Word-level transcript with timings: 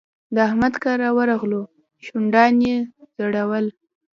د 0.33 0.35
احمد 0.47 0.73
کره 0.83 1.09
ورغلو؛ 1.17 1.61
شونډان 2.05 2.53
يې 2.65 2.77
ځړول. 3.15 3.65